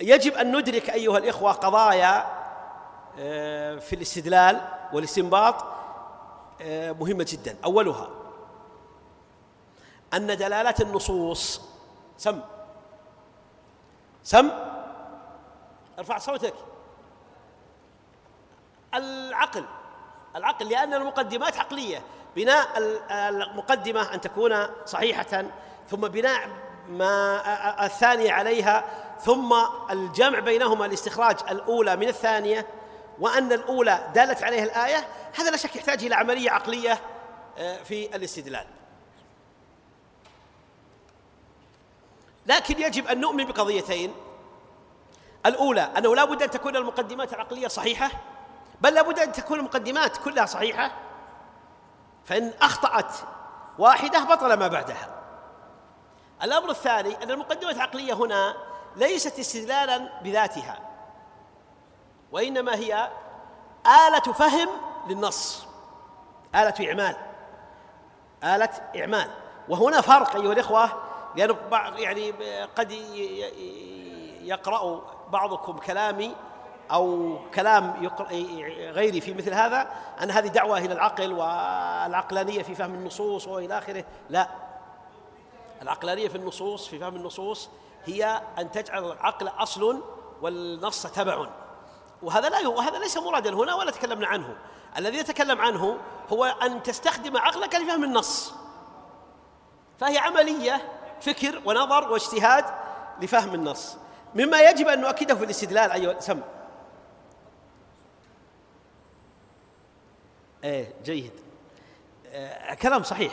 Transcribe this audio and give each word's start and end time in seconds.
يجب 0.00 0.34
أن 0.34 0.56
ندرك 0.56 0.90
أيها 0.90 1.18
الإخوة 1.18 1.52
قضايا 1.52 2.26
آه، 3.18 3.76
في 3.76 3.96
الاستدلال 3.96 4.60
والاستنباط 4.92 5.64
آه، 6.60 6.92
مهمة 6.92 7.26
جدا. 7.28 7.56
أولها 7.64 8.08
أن 10.14 10.26
دلالات 10.26 10.80
النصوص 10.80 11.60
سم 12.18 12.40
سم 14.24 14.50
ارفع 15.98 16.18
صوتك. 16.18 16.54
العقل 18.94 19.64
العقل 20.36 20.68
لأن 20.68 20.94
المقدمات 20.94 21.56
عقلية. 21.56 22.02
بناء 22.36 22.68
المقدمة 23.10 24.14
أن 24.14 24.20
تكون 24.20 24.66
صحيحة 24.86 25.44
ثم 25.90 26.08
بناء 26.08 26.48
ما 26.88 27.86
الثانية 27.86 28.32
عليها 28.32 28.84
ثم 29.20 29.54
الجمع 29.90 30.38
بينهما 30.38 30.84
لاستخراج 30.84 31.36
الأولى 31.50 31.96
من 31.96 32.08
الثانية 32.08 32.66
وأن 33.20 33.52
الأولى 33.52 34.10
دالت 34.14 34.42
عليها 34.42 34.64
الآية 34.64 35.08
هذا 35.38 35.50
لا 35.50 35.56
شك 35.56 35.76
يحتاج 35.76 36.04
إلى 36.04 36.14
عملية 36.14 36.50
عقلية 36.50 37.00
آه، 37.58 37.82
في 37.82 38.16
الاستدلال. 38.16 38.66
لكن 42.46 42.82
يجب 42.82 43.06
أن 43.06 43.20
نؤمن 43.20 43.44
بقضيتين. 43.44 44.14
الأولى 45.46 45.80
أنه 45.98 46.16
لا 46.16 46.24
بد 46.24 46.42
أن 46.42 46.50
تكون 46.50 46.76
المقدمات 46.76 47.32
العقلية 47.32 47.68
صحيحة 47.68 48.10
بل 48.80 48.94
لا 48.94 49.02
بد 49.02 49.18
أن 49.18 49.32
تكون 49.32 49.58
المقدمات 49.58 50.16
كلها 50.16 50.46
صحيحة 50.46 50.92
فإن 52.24 52.52
أخطأت 52.60 53.12
واحدة 53.78 54.24
بطل 54.24 54.54
ما 54.54 54.68
بعدها. 54.68 55.15
الأمر 56.42 56.70
الثاني 56.70 57.22
أن 57.22 57.30
المقدمة 57.30 57.70
العقلية 57.70 58.12
هنا 58.12 58.56
ليست 58.96 59.38
استدلالا 59.38 60.08
بذاتها 60.22 60.78
وإنما 62.32 62.74
هي 62.74 63.08
آلة 64.08 64.32
فهم 64.32 64.68
للنص 65.08 65.66
آلة 66.54 66.88
إعمال 66.88 67.16
آلة 68.44 68.70
إعمال. 68.96 69.30
وهنا 69.68 70.00
فرق 70.00 70.36
أيها 70.36 70.52
الإخوة 70.52 70.90
لأنه 71.36 71.56
يعني 71.96 72.32
قد 72.76 72.90
يقرأ 74.42 75.02
بعضكم 75.30 75.78
كلامي 75.78 76.34
أو 76.92 77.36
كلام 77.54 78.10
غيري 78.90 79.20
في 79.20 79.34
مثل 79.34 79.54
هذا 79.54 79.88
أن 80.22 80.30
هذه 80.30 80.46
دعوة 80.46 80.78
إلى 80.78 80.92
العقل 80.92 81.32
والعقلانية 81.32 82.62
في 82.62 82.74
فهم 82.74 82.94
النصوص 82.94 83.46
وإلى 83.48 83.78
آخره. 83.78 84.04
لا. 84.30 84.65
العقلانية 85.82 86.28
في 86.28 86.36
النصوص 86.36 86.88
في 86.88 86.98
فهم 86.98 87.16
النصوص 87.16 87.68
هي 88.04 88.42
أن 88.58 88.70
تجعل 88.70 89.04
العقل 89.04 89.48
أصل 89.48 90.02
والنص 90.42 91.02
تبع. 91.06 91.48
وهذا 92.22 92.48
لا 92.48 92.68
وهذا 92.68 92.98
ليس 92.98 93.16
مرادا 93.16 93.54
هنا 93.54 93.74
ولا 93.74 93.90
تكلمنا 93.90 94.26
عنه. 94.26 94.56
الذي 94.98 95.20
نتكلم 95.20 95.60
عنه 95.60 95.98
هو 96.32 96.44
أن 96.44 96.82
تستخدم 96.82 97.36
عقلك 97.36 97.74
لفهم 97.74 98.04
النص. 98.04 98.54
فهي 99.98 100.18
عملية 100.18 100.92
فكر 101.20 101.62
ونظر 101.64 102.12
واجتهاد 102.12 102.64
لفهم 103.22 103.54
النص. 103.54 103.96
مما 104.34 104.60
يجب 104.60 104.88
أن 104.88 105.00
نؤكده 105.00 105.34
في 105.34 105.44
الاستدلال 105.44 105.90
أيها 105.92 106.20
سم 106.20 106.40
إيه 110.64 110.94
جيد. 111.04 111.32
آه 112.26 112.74
كلام 112.74 113.02
صحيح. 113.02 113.32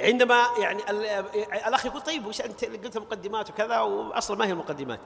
عندما 0.00 0.46
يعني 0.58 0.90
الأخ 1.68 1.86
يقول 1.86 2.00
طيب 2.00 2.26
وش 2.26 2.40
أنت 2.40 2.64
قلت 2.64 2.98
مقدمات 2.98 3.50
وكذا 3.50 3.80
واصلا 3.80 4.36
ما 4.36 4.46
هي 4.46 4.52
المقدمات؟ 4.52 5.00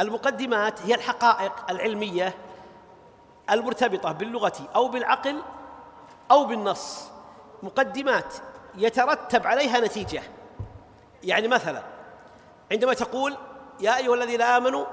المقدمات 0.00 0.82
هي 0.82 0.94
الحقائق 0.94 1.52
العلمية 1.70 2.34
المرتبطة 3.50 4.12
باللغة 4.12 4.68
أو 4.74 4.88
بالعقل 4.88 5.42
أو 6.30 6.44
بالنص. 6.44 7.08
مقدمات 7.62 8.34
يترتب 8.74 9.46
عليها 9.46 9.80
نتيجة. 9.80 10.22
يعني 11.22 11.48
مثلا 11.48 11.82
عندما 12.72 12.94
تقول 12.94 13.36
يا 13.80 13.96
أيها 13.96 14.14
الذين 14.14 14.42
آمنوا 14.42 14.84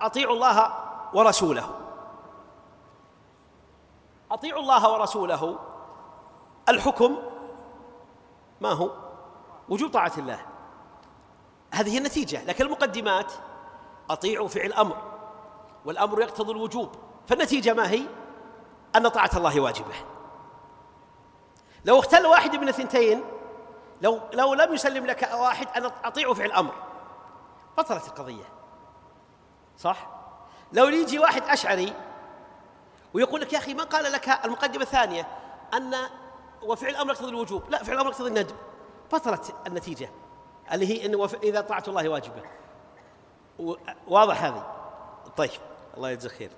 أطيعوا 0.00 0.34
الله 0.34 0.72
ورسوله. 1.14 1.70
أطيعوا 4.30 4.60
الله 4.60 4.92
ورسوله. 4.92 5.58
الحكم 6.68 7.16
ما 8.60 8.72
هو؟ 8.72 8.90
وجوب 9.68 9.90
طاعة 9.90 10.12
الله. 10.18 10.40
هذه 11.74 11.94
هي 11.94 11.98
النتيجة. 11.98 12.44
لكن 12.44 12.64
المقدمات 12.64 13.32
أطيعوا 14.10 14.48
فعل 14.48 14.72
أمر 14.72 14.96
والأمر 15.84 16.20
يقتضي 16.20 16.52
الوجوب. 16.52 16.90
فالنتيجة 17.26 17.74
ما 17.74 17.90
هي؟ 17.90 18.02
أن 18.96 19.08
طاعة 19.08 19.30
الله 19.36 19.60
واجبة. 19.60 19.94
لو 21.84 21.98
اختل 21.98 22.26
واحد 22.26 22.56
من 22.56 22.68
الثنتين 22.68 23.24
لو 24.02 24.20
لو 24.32 24.54
لم 24.54 24.74
يسلم 24.74 25.06
لك 25.06 25.30
واحد 25.34 25.68
أن 25.76 25.90
أطيعه 26.04 26.34
فعل 26.34 26.52
أمر 26.52 26.74
بطلت 27.78 28.08
القضية. 28.08 28.44
صح؟ 29.78 30.08
لو 30.72 30.88
يجي 30.88 31.18
واحد 31.18 31.42
أشعري 31.42 31.92
ويقول 33.14 33.40
لك 33.40 33.52
يا 33.52 33.58
أخي 33.58 33.74
ما 33.74 33.84
قال 33.84 34.12
لك 34.12 34.28
المقدمة 34.44 34.82
الثانية 34.82 35.26
أن 35.74 35.94
وفعل 36.62 36.90
الأمر 36.90 37.12
يقتضي 37.12 37.28
الوجوب. 37.28 37.62
لا 37.70 37.82
فعل 37.82 37.94
الأمر 37.94 38.10
يقتضي 38.10 38.28
الندب. 38.28 38.56
بطلت 39.12 39.54
النتيجة 39.66 40.10
اللي 40.72 40.86
هي 40.86 41.06
انه 41.06 41.28
إذا 41.42 41.60
طاعة 41.60 41.84
الله 41.88 42.08
واجبة. 42.08 42.42
واضح 44.08 44.44
هذه؟ 44.44 44.66
طيب 45.36 45.50
الله 45.96 46.10
يجزاك 46.10 46.32
خير. 46.32 46.50